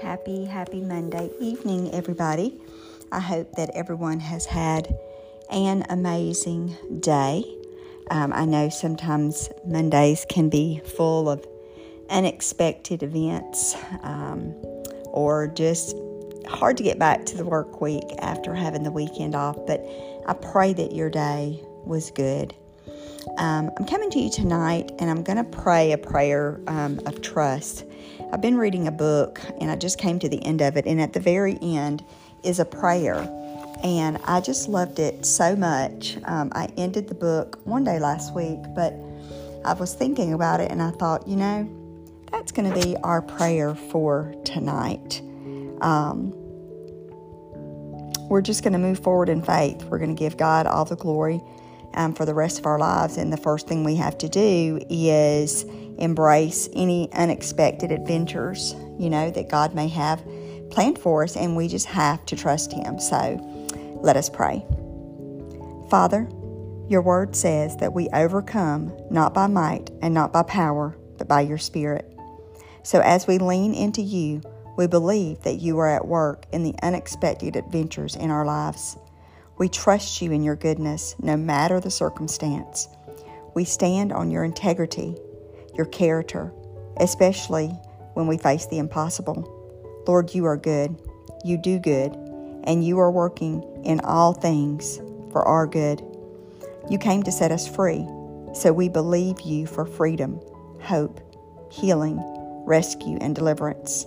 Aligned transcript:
Happy, 0.00 0.44
happy 0.44 0.82
Monday 0.82 1.30
evening, 1.40 1.92
everybody. 1.94 2.60
I 3.10 3.18
hope 3.18 3.52
that 3.52 3.70
everyone 3.70 4.20
has 4.20 4.44
had 4.44 4.94
an 5.50 5.84
amazing 5.88 6.76
day. 7.00 7.44
Um, 8.10 8.32
I 8.32 8.44
know 8.44 8.68
sometimes 8.68 9.48
Mondays 9.64 10.26
can 10.28 10.50
be 10.50 10.80
full 10.84 11.30
of 11.30 11.46
unexpected 12.10 13.02
events 13.02 13.74
um, 14.02 14.54
or 15.06 15.48
just 15.48 15.96
hard 16.46 16.76
to 16.76 16.82
get 16.82 16.98
back 16.98 17.24
to 17.26 17.36
the 17.36 17.44
work 17.44 17.80
week 17.80 18.04
after 18.18 18.54
having 18.54 18.82
the 18.82 18.92
weekend 18.92 19.34
off, 19.34 19.56
but 19.66 19.80
I 20.26 20.34
pray 20.34 20.74
that 20.74 20.94
your 20.94 21.08
day 21.08 21.62
was 21.84 22.10
good. 22.10 22.54
Um, 23.38 23.70
I'm 23.76 23.86
coming 23.86 24.10
to 24.10 24.18
you 24.18 24.30
tonight 24.30 24.92
and 24.98 25.10
I'm 25.10 25.22
going 25.22 25.36
to 25.36 25.44
pray 25.44 25.92
a 25.92 25.98
prayer 25.98 26.60
um, 26.66 27.00
of 27.06 27.20
trust. 27.20 27.84
I've 28.32 28.40
been 28.40 28.56
reading 28.56 28.86
a 28.86 28.90
book 28.90 29.40
and 29.60 29.70
I 29.70 29.76
just 29.76 29.98
came 29.98 30.18
to 30.20 30.28
the 30.28 30.42
end 30.44 30.62
of 30.62 30.76
it, 30.76 30.86
and 30.86 31.00
at 31.00 31.12
the 31.12 31.20
very 31.20 31.58
end 31.60 32.04
is 32.42 32.58
a 32.58 32.64
prayer. 32.64 33.16
And 33.82 34.18
I 34.24 34.40
just 34.40 34.68
loved 34.68 34.98
it 34.98 35.26
so 35.26 35.54
much. 35.54 36.16
Um, 36.24 36.50
I 36.54 36.68
ended 36.76 37.08
the 37.08 37.14
book 37.14 37.60
one 37.64 37.84
day 37.84 37.98
last 37.98 38.34
week, 38.34 38.58
but 38.74 38.94
I 39.64 39.74
was 39.74 39.94
thinking 39.94 40.32
about 40.32 40.60
it 40.60 40.70
and 40.70 40.82
I 40.82 40.90
thought, 40.92 41.28
you 41.28 41.36
know, 41.36 41.68
that's 42.32 42.52
going 42.52 42.72
to 42.72 42.80
be 42.80 42.96
our 42.98 43.20
prayer 43.20 43.74
for 43.74 44.34
tonight. 44.44 45.20
Um, 45.82 46.32
we're 48.28 48.42
just 48.42 48.62
going 48.62 48.72
to 48.72 48.78
move 48.78 48.98
forward 48.98 49.28
in 49.28 49.42
faith. 49.42 49.84
We're 49.84 49.98
going 49.98 50.14
to 50.14 50.18
give 50.18 50.36
God 50.36 50.66
all 50.66 50.84
the 50.84 50.96
glory 50.96 51.42
um, 51.96 52.14
for 52.14 52.24
the 52.24 52.34
rest 52.34 52.58
of 52.58 52.66
our 52.66 52.78
lives. 52.78 53.16
And 53.16 53.32
the 53.32 53.36
first 53.36 53.66
thing 53.66 53.82
we 53.82 53.96
have 53.96 54.16
to 54.18 54.28
do 54.28 54.80
is 54.88 55.64
embrace 55.98 56.68
any 56.74 57.10
unexpected 57.12 57.90
adventures, 57.90 58.74
you 58.98 59.10
know, 59.10 59.30
that 59.30 59.48
God 59.48 59.74
may 59.74 59.88
have 59.88 60.22
planned 60.70 60.98
for 60.98 61.24
us. 61.24 61.36
And 61.36 61.56
we 61.56 61.68
just 61.68 61.86
have 61.86 62.24
to 62.26 62.36
trust 62.36 62.72
Him. 62.72 63.00
So 63.00 63.40
let 64.02 64.16
us 64.16 64.28
pray. 64.28 64.64
Father, 65.90 66.28
your 66.88 67.02
word 67.02 67.34
says 67.34 67.76
that 67.78 67.92
we 67.92 68.08
overcome 68.10 68.96
not 69.10 69.34
by 69.34 69.46
might 69.46 69.90
and 70.02 70.14
not 70.14 70.32
by 70.32 70.42
power, 70.42 70.96
but 71.18 71.26
by 71.26 71.40
your 71.40 71.58
Spirit. 71.58 72.12
So 72.82 73.00
as 73.00 73.26
we 73.26 73.38
lean 73.38 73.74
into 73.74 74.02
you, 74.02 74.42
we 74.76 74.86
believe 74.86 75.42
that 75.42 75.54
you 75.54 75.78
are 75.78 75.88
at 75.88 76.06
work 76.06 76.44
in 76.52 76.62
the 76.62 76.74
unexpected 76.82 77.56
adventures 77.56 78.14
in 78.14 78.30
our 78.30 78.44
lives. 78.44 78.96
We 79.58 79.70
trust 79.70 80.20
you 80.20 80.32
in 80.32 80.42
your 80.42 80.56
goodness, 80.56 81.16
no 81.18 81.36
matter 81.36 81.80
the 81.80 81.90
circumstance. 81.90 82.88
We 83.54 83.64
stand 83.64 84.12
on 84.12 84.30
your 84.30 84.44
integrity, 84.44 85.16
your 85.74 85.86
character, 85.86 86.52
especially 86.98 87.68
when 88.12 88.26
we 88.26 88.36
face 88.36 88.66
the 88.66 88.78
impossible. 88.78 90.04
Lord, 90.06 90.34
you 90.34 90.44
are 90.44 90.58
good, 90.58 91.00
you 91.42 91.56
do 91.56 91.78
good, 91.78 92.12
and 92.64 92.84
you 92.84 92.98
are 92.98 93.10
working 93.10 93.62
in 93.82 94.00
all 94.00 94.34
things 94.34 94.98
for 95.32 95.42
our 95.42 95.66
good. 95.66 96.02
You 96.90 96.98
came 96.98 97.22
to 97.22 97.32
set 97.32 97.50
us 97.50 97.66
free, 97.66 98.06
so 98.52 98.74
we 98.74 98.90
believe 98.90 99.40
you 99.40 99.66
for 99.66 99.86
freedom, 99.86 100.38
hope, 100.80 101.18
healing, 101.72 102.20
rescue, 102.66 103.16
and 103.22 103.34
deliverance. 103.34 104.06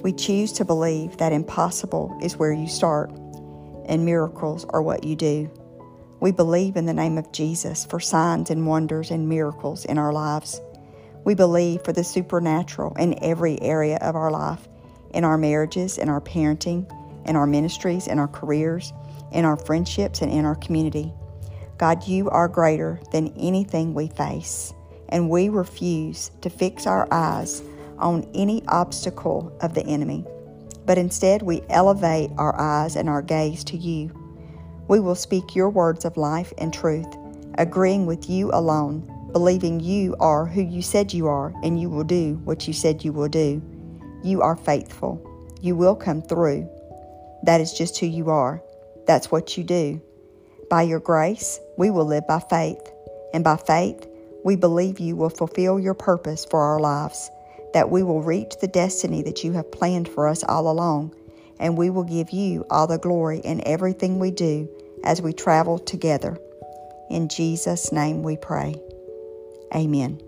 We 0.00 0.12
choose 0.12 0.52
to 0.52 0.64
believe 0.64 1.18
that 1.18 1.32
impossible 1.32 2.18
is 2.22 2.38
where 2.38 2.52
you 2.52 2.66
start 2.68 3.10
and 3.86 4.04
miracles 4.04 4.64
are 4.70 4.82
what 4.82 5.04
you 5.04 5.16
do. 5.16 5.50
We 6.20 6.32
believe 6.32 6.76
in 6.76 6.86
the 6.86 6.94
name 6.94 7.18
of 7.18 7.32
Jesus 7.32 7.84
for 7.84 8.00
signs 8.00 8.50
and 8.50 8.66
wonders 8.66 9.10
and 9.10 9.28
miracles 9.28 9.84
in 9.84 9.98
our 9.98 10.12
lives. 10.12 10.60
We 11.24 11.34
believe 11.34 11.82
for 11.84 11.92
the 11.92 12.04
supernatural 12.04 12.94
in 12.94 13.22
every 13.22 13.60
area 13.60 13.98
of 14.00 14.16
our 14.16 14.30
life, 14.30 14.66
in 15.12 15.24
our 15.24 15.36
marriages, 15.36 15.98
in 15.98 16.08
our 16.08 16.20
parenting, 16.20 16.90
in 17.26 17.36
our 17.36 17.46
ministries, 17.46 18.06
in 18.06 18.18
our 18.18 18.28
careers, 18.28 18.92
in 19.32 19.44
our 19.44 19.56
friendships, 19.56 20.22
and 20.22 20.32
in 20.32 20.44
our 20.44 20.54
community. 20.54 21.12
God, 21.78 22.06
you 22.06 22.30
are 22.30 22.48
greater 22.48 23.00
than 23.12 23.34
anything 23.36 23.92
we 23.92 24.08
face, 24.08 24.72
and 25.08 25.28
we 25.28 25.48
refuse 25.48 26.30
to 26.40 26.48
fix 26.48 26.86
our 26.86 27.06
eyes 27.12 27.62
on 27.98 28.28
any 28.34 28.64
obstacle 28.68 29.56
of 29.60 29.74
the 29.74 29.84
enemy 29.84 30.24
but 30.86 30.96
instead 30.96 31.42
we 31.42 31.62
elevate 31.68 32.30
our 32.38 32.58
eyes 32.58 32.96
and 32.96 33.08
our 33.08 33.20
gaze 33.20 33.64
to 33.64 33.76
you. 33.76 34.10
We 34.88 35.00
will 35.00 35.16
speak 35.16 35.56
your 35.56 35.68
words 35.68 36.04
of 36.04 36.16
life 36.16 36.52
and 36.58 36.72
truth, 36.72 37.12
agreeing 37.58 38.06
with 38.06 38.30
you 38.30 38.50
alone, 38.52 39.12
believing 39.32 39.80
you 39.80 40.14
are 40.20 40.46
who 40.46 40.62
you 40.62 40.80
said 40.80 41.12
you 41.12 41.26
are, 41.26 41.52
and 41.64 41.80
you 41.80 41.90
will 41.90 42.04
do 42.04 42.40
what 42.44 42.68
you 42.68 42.72
said 42.72 43.04
you 43.04 43.12
will 43.12 43.28
do. 43.28 43.60
You 44.22 44.42
are 44.42 44.56
faithful. 44.56 45.20
You 45.60 45.74
will 45.74 45.96
come 45.96 46.22
through. 46.22 46.70
That 47.42 47.60
is 47.60 47.72
just 47.72 47.98
who 47.98 48.06
you 48.06 48.30
are. 48.30 48.62
That's 49.06 49.30
what 49.30 49.58
you 49.58 49.64
do. 49.64 50.00
By 50.70 50.82
your 50.82 51.00
grace, 51.00 51.58
we 51.76 51.90
will 51.90 52.06
live 52.06 52.26
by 52.26 52.40
faith, 52.40 52.80
and 53.34 53.42
by 53.42 53.56
faith, 53.56 54.06
we 54.44 54.54
believe 54.54 55.00
you 55.00 55.16
will 55.16 55.30
fulfill 55.30 55.80
your 55.80 55.94
purpose 55.94 56.44
for 56.44 56.60
our 56.60 56.78
lives 56.78 57.30
that 57.76 57.90
we 57.90 58.02
will 58.02 58.22
reach 58.22 58.56
the 58.58 58.66
destiny 58.66 59.20
that 59.20 59.44
you 59.44 59.52
have 59.52 59.70
planned 59.70 60.08
for 60.08 60.26
us 60.26 60.42
all 60.44 60.70
along, 60.70 61.14
and 61.60 61.76
we 61.76 61.90
will 61.90 62.04
give 62.04 62.30
you 62.30 62.64
all 62.70 62.86
the 62.86 62.96
glory 62.96 63.38
in 63.40 63.60
everything 63.68 64.18
we 64.18 64.30
do 64.30 64.66
as 65.04 65.20
we 65.20 65.30
travel 65.30 65.78
together. 65.78 66.38
In 67.10 67.28
Jesus' 67.28 67.92
name 67.92 68.22
we 68.22 68.38
pray. 68.38 68.76
Amen. 69.74 70.18